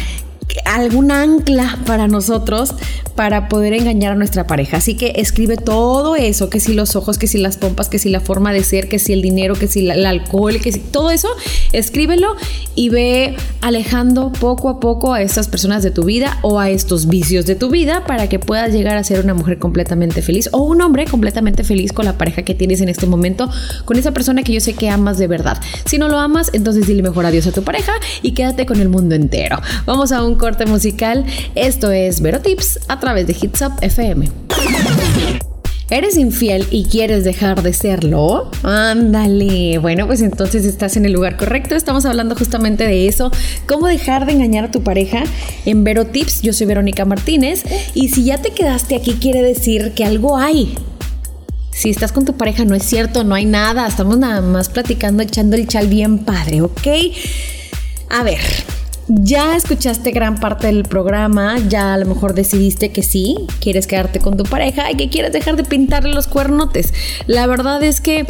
Algún 0.66 1.12
ancla 1.12 1.80
para 1.86 2.08
nosotros 2.08 2.76
para 3.16 3.48
poder 3.48 3.74
engañar 3.74 4.14
a 4.14 4.16
nuestra 4.16 4.48
pareja. 4.48 4.78
Así 4.78 4.96
que 4.96 5.14
escribe 5.18 5.56
todo 5.56 6.16
eso, 6.16 6.50
que 6.50 6.60
si 6.60 6.74
los 6.74 6.96
ojos, 6.96 7.18
que 7.18 7.28
si 7.28 7.38
las 7.38 7.58
pompas, 7.58 7.90
que 7.90 8.00
si 8.00 8.10
la 8.10 8.20
forma 8.20 8.52
de 8.54 8.64
ser, 8.64 8.90
que 8.90 9.00
si 9.00 9.14
el 9.14 9.22
dinero, 9.22 9.56
que 9.56 9.68
si 9.68 9.88
el 9.88 10.06
alcohol, 10.06 10.60
que 10.60 10.72
si 10.72 10.80
todo 10.80 11.12
eso, 11.12 11.28
escríbelo 11.72 12.36
y 12.76 12.90
ve 12.90 13.36
alejando 13.62 14.32
poco 14.32 14.70
a 14.70 14.80
poco 14.80 15.14
a 15.14 15.22
estas 15.22 15.48
personas 15.48 15.84
de 15.84 15.92
tu 15.92 16.04
vida 16.04 16.40
o 16.42 16.60
a 16.60 16.70
estos 16.70 17.08
vicios 17.08 17.46
de 17.46 17.56
tu 17.56 17.70
vida 17.70 18.06
para 18.06 18.28
que 18.30 18.40
puedas 18.40 18.74
llegar 18.74 18.98
a 18.98 19.04
ser 19.04 19.24
una 19.24 19.34
mujer 19.34 19.60
completamente 19.60 20.22
feliz 20.22 20.50
o 20.52 20.64
un 20.64 20.82
hombre 20.82 21.06
completamente 21.06 21.64
feliz 21.64 21.94
con 21.94 22.06
la 22.06 22.18
pareja 22.18 22.42
que 22.42 22.56
tienes 22.56 22.82
en 22.82 22.90
este 22.90 23.06
momento, 23.06 23.50
con 23.86 23.98
esa 23.98 24.12
persona 24.12 24.44
que 24.44 24.54
yo 24.54 24.60
sé 24.60 24.74
que 24.74 24.90
amas 24.90 25.18
de 25.18 25.28
verdad. 25.28 25.62
Si 25.86 25.98
no 25.98 26.10
lo 26.10 26.18
amas, 26.18 26.50
entonces 26.54 26.88
dile 26.88 27.04
mejor 27.04 27.26
adiós 27.26 27.46
a 27.48 27.52
tu 27.52 27.64
pareja 27.64 27.94
y 28.22 28.32
quédate 28.32 28.66
con 28.66 28.80
el 28.82 28.90
mundo 28.90 29.14
entero. 29.14 29.60
Vamos 29.86 30.12
a 30.12 30.24
un 30.24 30.33
corte 30.36 30.66
musical. 30.66 31.26
Esto 31.56 31.92
es 31.92 32.22
Vero 32.22 32.42
Tips 32.42 32.80
a 32.88 33.00
través 33.00 33.28
de 33.28 33.36
Hits 33.40 33.62
Up 33.62 33.74
FM. 33.82 34.30
¿Eres 35.90 36.18
infiel 36.18 36.66
y 36.72 36.86
quieres 36.86 37.24
dejar 37.24 37.62
de 37.62 37.72
serlo? 37.72 38.50
Ándale. 38.64 39.78
Bueno, 39.78 40.08
pues 40.08 40.22
entonces 40.22 40.66
estás 40.66 40.98
en 40.98 41.06
el 41.06 41.14
lugar 41.14 41.38
correcto. 41.38 41.76
Estamos 41.76 42.06
hablando 42.06 42.36
justamente 42.36 42.88
de 42.88 43.08
eso. 43.08 43.32
¿Cómo 43.68 43.88
dejar 43.88 44.26
de 44.26 44.32
engañar 44.32 44.66
a 44.66 44.72
tu 44.72 44.82
pareja? 44.82 45.24
En 45.66 45.84
Vero 45.84 46.08
Tips, 46.08 46.42
yo 46.42 46.52
soy 46.52 46.66
Verónica 46.66 47.06
Martínez. 47.06 47.64
Y 47.94 48.10
si 48.10 48.24
ya 48.24 48.40
te 48.42 48.50
quedaste 48.52 48.96
aquí, 48.96 49.18
quiere 49.22 49.44
decir 49.44 49.92
que 49.94 50.04
algo 50.04 50.38
hay. 50.38 50.74
Si 51.70 51.90
estás 51.90 52.12
con 52.12 52.26
tu 52.26 52.38
pareja, 52.38 52.66
no 52.66 52.76
es 52.76 52.84
cierto, 52.84 53.24
no 53.24 53.36
hay 53.36 53.46
nada. 53.46 53.86
Estamos 53.86 54.18
nada 54.18 54.42
más 54.42 54.70
platicando, 54.70 55.22
echando 55.22 55.56
el 55.56 55.68
chal 55.68 55.88
bien 55.88 56.20
padre, 56.20 56.62
¿ok? 56.62 56.88
A 58.10 58.24
ver, 58.24 58.40
ya 59.08 59.56
escuchaste 59.56 60.12
gran 60.12 60.40
parte 60.40 60.68
del 60.68 60.84
programa, 60.84 61.58
ya 61.68 61.94
a 61.94 61.98
lo 61.98 62.06
mejor 62.06 62.34
decidiste 62.34 62.92
que 62.92 63.04
sí, 63.04 63.48
quieres 63.60 63.88
quedarte 63.88 64.20
con 64.20 64.38
tu 64.38 64.44
pareja 64.44 64.92
y 64.92 64.96
que 64.96 65.10
quieres 65.10 65.34
dejar 65.34 65.56
de 65.56 65.64
pintarle 65.64 66.14
los 66.14 66.28
cuernotes. 66.28 66.94
La 67.28 67.48
verdad 67.48 67.84
es 67.84 68.02
que 68.02 68.26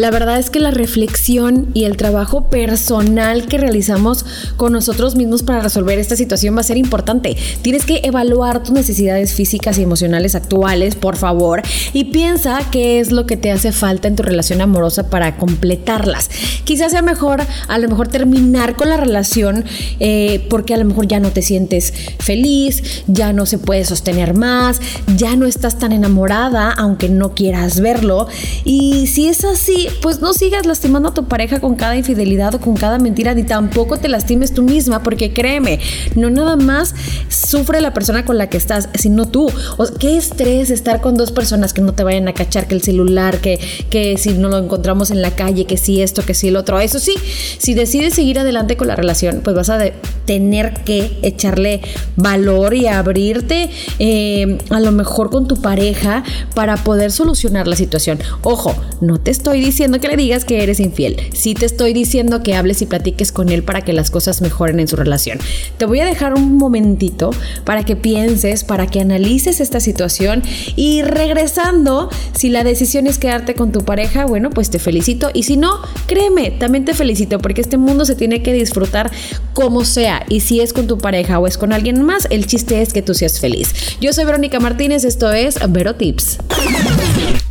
la 0.00 0.10
verdad 0.10 0.38
es 0.38 0.48
que 0.48 0.60
la 0.60 0.70
reflexión 0.70 1.68
y 1.74 1.84
el 1.84 1.98
trabajo 1.98 2.48
personal 2.48 3.44
que 3.44 3.58
realizamos 3.58 4.24
con 4.56 4.72
nosotros 4.72 5.14
mismos 5.14 5.42
para 5.42 5.60
resolver 5.60 5.98
esta 5.98 6.16
situación 6.16 6.56
va 6.56 6.60
a 6.60 6.64
ser 6.64 6.78
importante. 6.78 7.36
Tienes 7.60 7.84
que 7.84 8.00
evaluar 8.02 8.62
tus 8.62 8.72
necesidades 8.72 9.34
físicas 9.34 9.76
y 9.76 9.82
emocionales 9.82 10.34
actuales, 10.34 10.94
por 10.94 11.16
favor, 11.16 11.60
y 11.92 12.04
piensa 12.04 12.60
qué 12.72 12.98
es 12.98 13.12
lo 13.12 13.26
que 13.26 13.36
te 13.36 13.50
hace 13.50 13.72
falta 13.72 14.08
en 14.08 14.16
tu 14.16 14.22
relación 14.22 14.62
amorosa 14.62 15.10
para 15.10 15.36
completarlas. 15.36 16.30
Quizás 16.64 16.92
sea 16.92 17.02
mejor, 17.02 17.42
a 17.68 17.78
lo 17.78 17.86
mejor 17.86 18.08
terminar 18.08 18.76
con 18.76 18.88
la 18.88 18.96
relación 18.96 19.66
eh, 19.98 20.46
porque 20.48 20.72
a 20.72 20.78
lo 20.78 20.86
mejor 20.86 21.08
ya 21.08 21.20
no 21.20 21.28
te 21.28 21.42
sientes 21.42 21.92
feliz, 22.20 23.04
ya 23.06 23.34
no 23.34 23.44
se 23.44 23.58
puede 23.58 23.84
sostener 23.84 24.32
más, 24.32 24.80
ya 25.18 25.36
no 25.36 25.44
estás 25.44 25.78
tan 25.78 25.92
enamorada, 25.92 26.72
aunque 26.72 27.10
no 27.10 27.34
quieras 27.34 27.80
verlo. 27.80 28.28
Y 28.64 29.06
si 29.06 29.28
es 29.28 29.44
así, 29.44 29.89
pues 30.02 30.20
no 30.20 30.32
sigas 30.32 30.66
lastimando 30.66 31.10
a 31.10 31.14
tu 31.14 31.26
pareja 31.26 31.60
con 31.60 31.74
cada 31.74 31.96
infidelidad 31.96 32.54
o 32.54 32.60
con 32.60 32.76
cada 32.76 32.98
mentira, 32.98 33.34
ni 33.34 33.42
tampoco 33.42 33.98
te 33.98 34.08
lastimes 34.08 34.52
tú 34.52 34.62
misma, 34.62 35.02
porque 35.02 35.32
créeme, 35.32 35.80
no 36.14 36.30
nada 36.30 36.56
más 36.56 36.94
sufre 37.28 37.80
la 37.80 37.92
persona 37.92 38.24
con 38.24 38.38
la 38.38 38.48
que 38.48 38.56
estás, 38.56 38.88
sino 38.94 39.28
tú. 39.28 39.50
O, 39.76 39.86
qué 39.98 40.16
estrés 40.16 40.70
estar 40.70 41.00
con 41.00 41.16
dos 41.16 41.32
personas 41.32 41.72
que 41.72 41.80
no 41.80 41.92
te 41.94 42.04
vayan 42.04 42.28
a 42.28 42.34
cachar, 42.34 42.66
que 42.66 42.74
el 42.74 42.82
celular, 42.82 43.38
que, 43.40 43.58
que 43.90 44.16
si 44.18 44.32
no 44.34 44.48
lo 44.48 44.58
encontramos 44.58 45.10
en 45.10 45.22
la 45.22 45.32
calle, 45.32 45.64
que 45.64 45.76
si 45.76 46.02
esto, 46.02 46.24
que 46.24 46.34
si 46.34 46.48
el 46.48 46.56
otro. 46.56 46.80
Eso 46.80 46.98
sí, 46.98 47.14
si 47.58 47.74
decides 47.74 48.14
seguir 48.14 48.38
adelante 48.38 48.76
con 48.76 48.88
la 48.88 48.96
relación, 48.96 49.40
pues 49.42 49.56
vas 49.56 49.70
a 49.70 49.78
tener 50.24 50.74
que 50.84 51.18
echarle 51.22 51.80
valor 52.16 52.74
y 52.74 52.86
abrirte 52.86 53.70
eh, 53.98 54.58
a 54.70 54.80
lo 54.80 54.92
mejor 54.92 55.30
con 55.30 55.48
tu 55.48 55.56
pareja 55.56 56.22
para 56.54 56.76
poder 56.76 57.10
solucionar 57.10 57.66
la 57.66 57.76
situación. 57.76 58.18
Ojo, 58.42 58.74
no 59.00 59.18
te 59.18 59.30
estoy 59.30 59.60
diciendo 59.60 59.69
diciendo 59.70 60.00
que 60.00 60.08
le 60.08 60.16
digas 60.16 60.44
que 60.44 60.64
eres 60.64 60.80
infiel. 60.80 61.16
Sí 61.32 61.54
te 61.54 61.64
estoy 61.64 61.92
diciendo 61.92 62.42
que 62.42 62.56
hables 62.56 62.82
y 62.82 62.86
platiques 62.86 63.30
con 63.30 63.50
él 63.50 63.62
para 63.62 63.82
que 63.82 63.92
las 63.92 64.10
cosas 64.10 64.42
mejoren 64.42 64.80
en 64.80 64.88
su 64.88 64.96
relación. 64.96 65.38
Te 65.78 65.86
voy 65.86 66.00
a 66.00 66.04
dejar 66.04 66.34
un 66.34 66.56
momentito 66.56 67.30
para 67.64 67.84
que 67.84 67.94
pienses, 67.94 68.64
para 68.64 68.88
que 68.88 69.00
analices 69.00 69.60
esta 69.60 69.78
situación 69.78 70.42
y 70.74 71.02
regresando, 71.02 72.10
si 72.32 72.48
la 72.48 72.64
decisión 72.64 73.06
es 73.06 73.18
quedarte 73.18 73.54
con 73.54 73.70
tu 73.70 73.84
pareja, 73.84 74.26
bueno, 74.26 74.50
pues 74.50 74.70
te 74.70 74.80
felicito 74.80 75.30
y 75.32 75.44
si 75.44 75.56
no, 75.56 75.78
créeme, 76.08 76.50
también 76.50 76.84
te 76.84 76.92
felicito 76.92 77.38
porque 77.38 77.60
este 77.60 77.76
mundo 77.76 78.04
se 78.04 78.16
tiene 78.16 78.42
que 78.42 78.52
disfrutar 78.52 79.12
como 79.54 79.84
sea 79.84 80.26
y 80.28 80.40
si 80.40 80.60
es 80.60 80.72
con 80.72 80.88
tu 80.88 80.98
pareja 80.98 81.38
o 81.38 81.46
es 81.46 81.56
con 81.56 81.72
alguien 81.72 82.02
más, 82.02 82.26
el 82.30 82.48
chiste 82.48 82.82
es 82.82 82.92
que 82.92 83.02
tú 83.02 83.14
seas 83.14 83.38
feliz. 83.38 83.72
Yo 84.00 84.12
soy 84.12 84.24
Verónica 84.24 84.58
Martínez, 84.58 85.04
esto 85.04 85.30
es 85.30 85.60
Vero 85.68 85.94
Tips. 85.94 86.38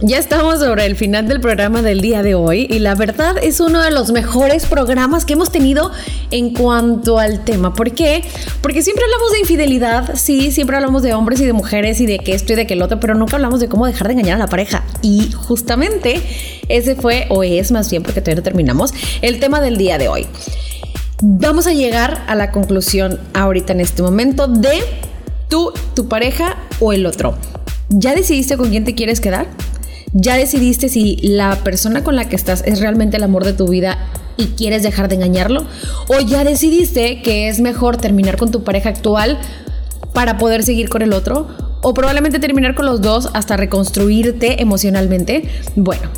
Ya 0.02 0.18
estamos 0.18 0.60
sobre 0.60 0.86
el 0.86 0.96
final 0.96 1.28
del 1.28 1.42
programa 1.42 1.82
del 1.82 2.00
día 2.00 2.24
de 2.24 2.34
hoy 2.34 2.68
y 2.70 2.80
la 2.80 2.96
verdad 2.96 3.36
es 3.38 3.60
uno 3.60 3.82
de 3.82 3.92
los 3.92 4.14
mejores 4.14 4.66
programas 4.66 5.26
que 5.26 5.34
hemos 5.34 5.52
tenido 5.52 5.92
en 6.32 6.54
cuanto 6.54 7.20
al 7.20 7.44
tema. 7.44 7.74
¿Por 7.74 7.92
qué? 7.92 8.24
Porque 8.62 8.82
siempre 8.82 9.04
hablamos 9.04 9.34
de 9.34 9.40
infidelidad, 9.40 10.16
sí, 10.16 10.54
siempre 10.54 10.78
hablamos 10.78 11.04
de 11.04 11.14
hombres 11.14 11.42
y 11.42 11.46
de 11.46 11.52
mujeres 11.52 12.00
y 12.00 12.06
de 12.06 12.20
que 12.20 12.34
esto 12.34 12.54
y 12.54 12.56
de 12.56 12.66
que 12.66 12.76
el 12.76 12.82
otro, 12.82 13.02
pero 13.02 13.14
nunca 13.14 13.36
hablamos 13.36 13.60
de 13.60 13.68
cómo 13.68 13.86
dejar 13.86 14.08
de 14.08 14.14
engañar 14.14 14.38
a 14.38 14.40
la 14.40 14.48
pareja. 14.48 14.86
Y 15.02 15.34
justamente 15.34 16.22
ese 16.70 16.96
fue, 16.96 17.26
o 17.30 17.44
es 17.44 17.70
más 17.74 17.92
bien 17.92 18.02
porque 18.02 18.22
todavía 18.22 18.38
no 18.38 18.44
terminamos, 18.44 18.94
el 19.22 19.42
tema 19.42 19.60
del 19.60 19.76
día 19.76 19.98
de 19.98 20.08
hoy. 20.08 20.28
Vamos 21.22 21.68
a 21.68 21.74
llegar 21.74 22.24
a 22.28 22.36
la 22.36 22.52
conclusión 22.52 23.20
ahorita 23.34 23.74
en 23.74 23.82
este 23.82 24.02
momento 24.02 24.48
de 24.48 24.82
tú, 25.50 25.74
tu 25.94 26.08
pareja 26.08 26.56
o 26.80 26.94
el 26.94 27.06
otro. 27.06 27.38
¿Ya 27.90 28.16
decidiste 28.16 28.56
con 28.56 28.70
quién 28.70 28.86
te 28.86 28.96
quieres 28.96 29.20
quedar? 29.20 29.48
Ya 30.14 30.36
decidiste 30.36 30.90
si 30.90 31.18
la 31.18 31.56
persona 31.64 32.04
con 32.04 32.16
la 32.16 32.28
que 32.28 32.36
estás 32.36 32.64
es 32.66 32.80
realmente 32.80 33.18
el 33.18 33.24
amor 33.24 33.46
de 33.46 33.54
tu 33.54 33.68
vida 33.68 33.98
y 34.38 34.48
quieres 34.48 34.84
dejar 34.84 35.10
de 35.10 35.16
engañarlo? 35.16 35.66
¿O 36.08 36.20
ya 36.20 36.44
decidiste 36.44 37.22
que 37.22 37.50
es 37.50 37.60
mejor 37.60 37.98
terminar 37.98 38.38
con 38.38 38.52
tu 38.52 38.64
pareja 38.64 38.90
actual 38.90 39.38
para 40.14 40.38
poder 40.38 40.64
seguir 40.64 40.90
con 40.90 41.02
el 41.02 41.14
otro? 41.14 41.48
¿O 41.82 41.94
probablemente 41.94 42.40
terminar 42.40 42.76
con 42.76 42.86
los 42.86 43.02
dos 43.02 43.30
hasta 43.34 43.58
reconstruirte 43.58 44.62
emocionalmente? 44.62 45.50
Bueno, 45.76 46.10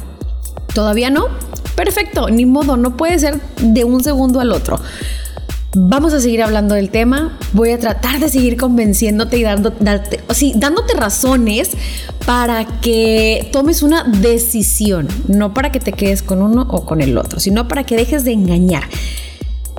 ¿todavía 0.74 1.10
no? 1.10 1.28
Perfecto, 1.76 2.30
ni 2.30 2.46
modo, 2.46 2.78
no 2.78 2.98
puede 2.98 3.20
ser 3.20 3.40
de 3.62 3.84
un 3.84 4.04
segundo 4.04 4.40
al 4.40 4.52
otro. 4.52 4.80
Vamos 5.74 6.14
a 6.14 6.20
seguir 6.20 6.44
hablando 6.44 6.76
del 6.76 6.90
tema. 6.90 7.38
Voy 7.54 7.72
a 7.72 7.80
tratar 7.80 8.20
de 8.20 8.28
seguir 8.28 8.58
convenciéndote 8.58 9.38
y 9.38 9.44
dando, 9.44 9.72
dándote 9.80 10.94
razones 10.98 11.70
para 12.26 12.66
que 12.82 13.48
tomes 13.54 13.82
una 13.82 14.04
decisión, 14.04 15.08
no 15.30 15.54
para 15.54 15.72
que 15.72 15.80
te 15.80 15.94
quedes 15.94 16.24
con 16.24 16.42
uno 16.42 16.68
o 16.70 16.84
con 16.84 17.00
el 17.00 17.18
otro, 17.18 17.40
sino 17.40 17.70
para 17.70 17.86
que 17.86 17.96
dejes 17.96 18.26
de 18.26 18.34
engañar. 18.34 18.84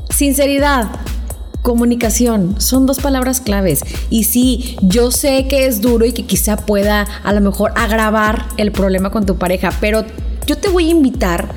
Sinceridad, 0.09 0.89
comunicación 1.61 2.59
son 2.59 2.87
dos 2.87 2.99
palabras 2.99 3.43
claves. 3.43 3.83
Y 4.09 4.25
sí, 4.25 4.77
yo 4.81 5.11
sé 5.11 5.47
que 5.47 5.67
es 5.67 5.83
duro 5.83 6.07
y 6.07 6.13
que 6.13 6.25
quizá 6.25 6.57
pueda 6.57 7.07
a 7.23 7.35
lo 7.35 7.43
mejor 7.43 7.73
agravar 7.77 8.47
el 8.57 8.73
problema 8.73 9.11
con 9.11 9.27
tu 9.27 9.37
pareja, 9.37 9.71
pero 9.79 10.07
yo 10.47 10.57
te 10.57 10.71
voy 10.71 10.89
a 10.89 10.91
invitar 10.91 11.51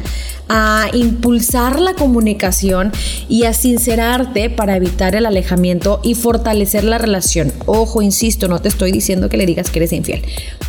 a 0.47 0.87
impulsar 0.93 1.79
la 1.79 1.93
comunicación 1.93 2.91
y 3.29 3.43
a 3.45 3.53
sincerarte 3.53 4.49
para 4.49 4.75
evitar 4.75 5.15
el 5.15 5.25
alejamiento 5.25 5.99
y 6.03 6.15
fortalecer 6.15 6.83
la 6.83 6.97
relación. 6.97 7.51
Ojo, 7.65 8.01
insisto, 8.01 8.47
no 8.47 8.59
te 8.59 8.67
estoy 8.67 8.91
diciendo 8.91 9.29
que 9.29 9.37
le 9.37 9.45
digas 9.45 9.69
que 9.69 9.79
eres 9.79 9.93
infiel, 9.93 10.21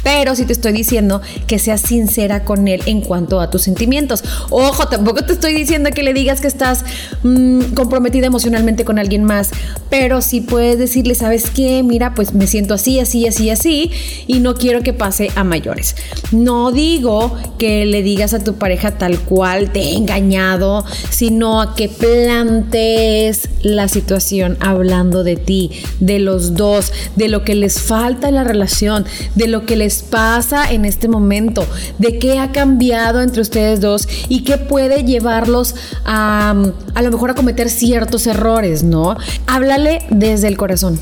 pero 0.03 0.35
sí 0.35 0.45
te 0.45 0.53
estoy 0.53 0.73
diciendo 0.73 1.21
que 1.47 1.59
seas 1.59 1.83
sincera 1.83 2.45
con 2.45 2.69
él 2.69 2.83
en 2.87 3.01
cuanto 3.01 3.41
a 3.41 3.51
tus 3.51 3.63
sentimientos. 3.63 4.25
Ojo, 4.51 4.89
tampoco 4.89 5.25
te 5.25 5.35
estoy 5.35 5.53
diciendo 5.55 5.91
que 5.91 6.03
le 6.03 6.15
digas 6.15 6.41
que 6.41 6.47
estás 6.47 6.85
mm, 7.23 7.75
comprometida 7.75 8.27
emocionalmente 8.27 8.85
con 8.85 8.99
alguien 8.99 9.25
más, 9.25 9.51
pero 9.91 10.23
sí 10.23 10.41
puedes 10.41 10.79
decirle, 10.79 11.15
¿sabes 11.15 11.51
qué? 11.51 11.83
Mira, 11.83 12.15
pues 12.15 12.35
me 12.35 12.47
siento 12.47 12.75
así, 12.75 12.99
así, 13.01 13.27
así, 13.27 13.51
así 13.51 13.91
y 14.27 14.41
no 14.41 14.55
quiero 14.55 14.83
que 14.83 14.93
pase 14.93 15.31
a 15.35 15.45
mayores. 15.45 15.97
No 16.33 16.73
digo 16.73 17.37
que 17.59 17.85
le 17.87 18.03
digas 18.03 18.35
a 18.35 18.43
tu 18.43 18.55
pareja 18.55 18.93
tal 18.93 19.19
cual 19.21 19.66
te 19.67 19.81
he 19.81 19.95
engañado, 19.97 20.85
sino 21.11 21.61
a 21.61 21.75
que 21.75 21.89
plantees 21.89 23.49
la 23.63 23.89
situación 23.89 24.57
hablando 24.61 25.25
de 25.25 25.37
ti, 25.37 25.71
de 26.01 26.19
los 26.19 26.55
dos, 26.55 26.93
de 27.17 27.29
lo 27.29 27.45
que 27.45 27.55
les 27.55 27.81
falta 27.81 28.29
en 28.29 28.37
la 28.37 28.45
relación, 28.45 29.05
de 29.35 29.49
lo 29.49 29.67
que 29.67 29.77
les 29.77 30.03
pasa 30.03 30.71
en 30.71 30.85
este 30.85 31.09
momento, 31.09 31.65
de 31.99 32.19
qué 32.19 32.39
ha 32.39 32.53
cambiado 32.53 33.23
entre 33.23 33.41
ustedes 33.41 33.81
dos 33.81 34.09
y 34.29 34.45
qué 34.45 34.59
puede 34.59 35.05
llevarlos 35.05 35.75
a 36.05 36.55
a 36.95 37.03
lo 37.03 37.11
mejor 37.11 37.31
a 37.31 37.35
cometer 37.35 37.69
ciertos 37.69 38.27
errores, 38.27 38.83
¿no? 38.83 39.17
Háblale 39.47 40.07
desde 40.11 40.49
el 40.49 40.57
corazón. 40.57 40.99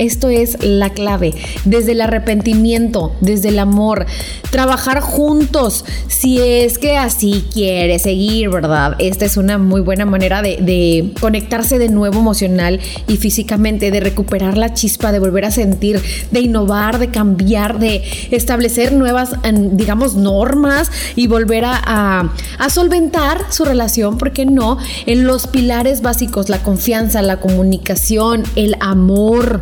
Esto 0.00 0.30
es 0.30 0.56
la 0.64 0.90
clave. 0.90 1.34
Desde 1.66 1.92
el 1.92 2.00
arrepentimiento, 2.00 3.14
desde 3.20 3.50
el 3.50 3.58
amor. 3.58 4.06
Trabajar 4.50 5.00
juntos. 5.00 5.84
Si 6.08 6.40
es 6.40 6.78
que 6.78 6.96
así 6.96 7.44
quiere 7.52 7.98
seguir, 7.98 8.48
¿verdad? 8.48 8.96
Esta 8.98 9.26
es 9.26 9.36
una 9.36 9.58
muy 9.58 9.82
buena 9.82 10.06
manera 10.06 10.40
de, 10.40 11.12
conectarse 11.20 11.78
de 11.78 11.90
nuevo 11.90 12.18
emocional 12.18 12.80
y 13.08 13.18
físicamente, 13.18 13.90
de 13.90 14.00
recuperar 14.00 14.56
la 14.56 14.72
chispa, 14.72 15.12
de 15.12 15.18
volver 15.18 15.44
a 15.44 15.50
sentir, 15.50 16.00
de 16.30 16.40
innovar, 16.40 16.98
de 16.98 17.10
cambiar, 17.10 17.78
de 17.78 18.02
establecer 18.30 18.94
nuevas, 18.94 19.32
digamos, 19.72 20.14
normas 20.14 20.90
y 21.14 21.26
volver 21.26 21.66
a, 21.66 22.32
a 22.58 22.70
solventar 22.70 23.44
su 23.50 23.66
relación, 23.66 24.16
¿por 24.16 24.32
qué 24.32 24.46
no? 24.46 24.78
En 25.04 25.26
los 25.26 25.46
pilares 25.46 26.00
básicos, 26.00 26.48
la 26.48 26.62
confianza, 26.62 27.20
la 27.20 27.38
comunicación, 27.38 28.44
el 28.56 28.76
amor. 28.80 29.60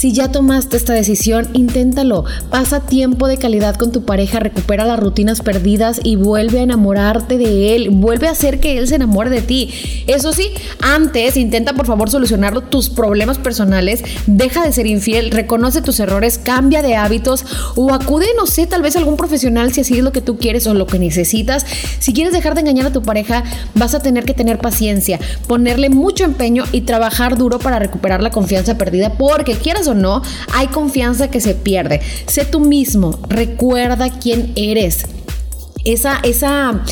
Si 0.00 0.14
ya 0.14 0.32
tomaste 0.32 0.78
esta 0.78 0.94
decisión, 0.94 1.50
inténtalo. 1.52 2.24
Pasa 2.48 2.80
tiempo 2.80 3.28
de 3.28 3.36
calidad 3.36 3.74
con 3.74 3.92
tu 3.92 4.06
pareja, 4.06 4.40
recupera 4.40 4.86
las 4.86 4.98
rutinas 4.98 5.42
perdidas 5.42 6.00
y 6.02 6.16
vuelve 6.16 6.60
a 6.60 6.62
enamorarte 6.62 7.36
de 7.36 7.76
él. 7.76 7.90
Vuelve 7.90 8.26
a 8.26 8.30
hacer 8.30 8.60
que 8.60 8.78
él 8.78 8.88
se 8.88 8.94
enamore 8.94 9.28
de 9.28 9.42
ti. 9.42 9.74
Eso 10.06 10.32
sí, 10.32 10.52
antes 10.80 11.36
intenta 11.36 11.74
por 11.74 11.84
favor 11.84 12.08
solucionar 12.08 12.70
tus 12.70 12.88
problemas 12.88 13.36
personales. 13.36 14.02
Deja 14.26 14.64
de 14.64 14.72
ser 14.72 14.86
infiel, 14.86 15.32
reconoce 15.32 15.82
tus 15.82 16.00
errores, 16.00 16.38
cambia 16.38 16.80
de 16.80 16.96
hábitos 16.96 17.44
o 17.74 17.92
acude, 17.92 18.28
no 18.38 18.46
sé, 18.46 18.66
tal 18.66 18.80
vez 18.80 18.96
a 18.96 19.00
algún 19.00 19.18
profesional 19.18 19.70
si 19.74 19.82
así 19.82 19.98
es 19.98 20.02
lo 20.02 20.12
que 20.12 20.22
tú 20.22 20.38
quieres 20.38 20.66
o 20.66 20.72
lo 20.72 20.86
que 20.86 20.98
necesitas. 20.98 21.66
Si 21.98 22.14
quieres 22.14 22.32
dejar 22.32 22.54
de 22.54 22.62
engañar 22.62 22.86
a 22.86 22.92
tu 22.94 23.02
pareja, 23.02 23.44
vas 23.74 23.94
a 23.94 24.00
tener 24.00 24.24
que 24.24 24.32
tener 24.32 24.60
paciencia, 24.60 25.20
ponerle 25.46 25.90
mucho 25.90 26.24
empeño 26.24 26.64
y 26.72 26.80
trabajar 26.80 27.36
duro 27.36 27.58
para 27.58 27.78
recuperar 27.78 28.22
la 28.22 28.30
confianza 28.30 28.78
perdida 28.78 29.12
porque 29.18 29.56
quieras 29.56 29.89
no, 29.94 30.22
hay 30.52 30.68
confianza 30.68 31.30
que 31.30 31.40
se 31.40 31.54
pierde. 31.54 32.00
Sé 32.26 32.44
tú 32.44 32.60
mismo, 32.60 33.18
recuerda 33.28 34.10
quién 34.10 34.52
eres. 34.56 35.06
Esa, 35.84 36.20
esa 36.22 36.82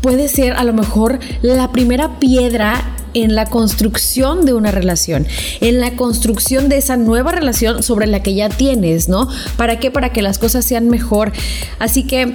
puede 0.00 0.28
ser 0.28 0.52
a 0.52 0.64
lo 0.64 0.72
mejor 0.72 1.18
la 1.42 1.72
primera 1.72 2.18
piedra 2.18 2.92
en 3.14 3.34
la 3.34 3.46
construcción 3.46 4.44
de 4.44 4.52
una 4.52 4.70
relación, 4.70 5.26
en 5.60 5.80
la 5.80 5.96
construcción 5.96 6.68
de 6.68 6.76
esa 6.76 6.96
nueva 6.96 7.32
relación 7.32 7.82
sobre 7.82 8.06
la 8.06 8.22
que 8.22 8.34
ya 8.34 8.50
tienes, 8.50 9.08
¿no? 9.08 9.28
¿Para 9.56 9.80
qué? 9.80 9.90
Para 9.90 10.12
que 10.12 10.20
las 10.20 10.38
cosas 10.38 10.66
sean 10.66 10.88
mejor. 10.88 11.32
Así 11.78 12.06
que 12.06 12.32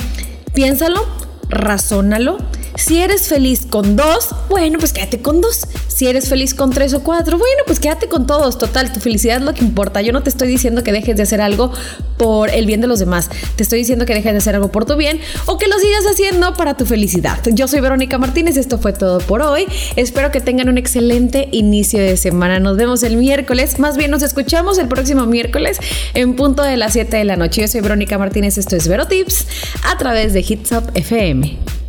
piénsalo, 0.53 1.05
razónalo 1.49 2.39
si 2.75 2.99
eres 2.99 3.27
feliz 3.27 3.65
con 3.69 3.95
dos, 3.95 4.29
bueno, 4.49 4.79
pues 4.79 4.93
quédate 4.93 5.21
con 5.21 5.41
dos. 5.41 5.67
Si 5.87 6.07
eres 6.07 6.29
feliz 6.29 6.53
con 6.53 6.71
tres 6.71 6.93
o 6.93 7.03
cuatro, 7.03 7.37
bueno, 7.37 7.63
pues 7.65 7.79
quédate 7.79 8.07
con 8.07 8.25
todos. 8.25 8.57
Total, 8.57 8.91
tu 8.91 8.99
felicidad 8.99 9.37
es 9.37 9.43
lo 9.43 9.53
que 9.53 9.63
importa. 9.63 10.01
Yo 10.01 10.13
no 10.13 10.23
te 10.23 10.29
estoy 10.29 10.47
diciendo 10.47 10.83
que 10.83 10.91
dejes 10.91 11.15
de 11.15 11.23
hacer 11.23 11.41
algo 11.41 11.71
por 12.17 12.49
el 12.49 12.65
bien 12.65 12.81
de 12.81 12.87
los 12.87 12.99
demás. 12.99 13.29
Te 13.55 13.63
estoy 13.63 13.79
diciendo 13.79 14.05
que 14.05 14.13
dejes 14.13 14.31
de 14.31 14.37
hacer 14.37 14.55
algo 14.55 14.71
por 14.71 14.85
tu 14.85 14.95
bien 14.95 15.19
o 15.45 15.57
que 15.57 15.67
lo 15.67 15.77
sigas 15.79 16.05
haciendo 16.11 16.53
para 16.55 16.77
tu 16.77 16.85
felicidad. 16.85 17.39
Yo 17.51 17.67
soy 17.67 17.81
Verónica 17.81 18.17
Martínez, 18.17 18.57
esto 18.57 18.77
fue 18.77 18.93
todo 18.93 19.19
por 19.19 19.41
hoy. 19.41 19.67
Espero 19.95 20.31
que 20.31 20.39
tengan 20.41 20.69
un 20.69 20.77
excelente 20.77 21.49
inicio 21.51 21.99
de 21.99 22.17
semana. 22.17 22.59
Nos 22.59 22.77
vemos 22.77 23.03
el 23.03 23.17
miércoles, 23.17 23.79
más 23.79 23.97
bien 23.97 24.11
nos 24.11 24.23
escuchamos 24.23 24.77
el 24.77 24.87
próximo 24.87 25.25
miércoles 25.25 25.77
en 26.13 26.35
punto 26.35 26.63
de 26.63 26.77
las 26.77 26.93
7 26.93 27.17
de 27.17 27.25
la 27.25 27.35
noche. 27.35 27.61
Yo 27.61 27.67
soy 27.67 27.81
Verónica 27.81 28.17
Martínez, 28.17 28.57
esto 28.57 28.75
es 28.75 28.87
Vero 28.87 29.07
Tips 29.07 29.47
a 29.83 29.97
través 29.97 30.33
de 30.33 30.39
Hits 30.39 30.71
Up 30.71 30.91
FM. 30.93 31.80